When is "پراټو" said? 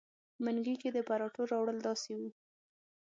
1.07-1.41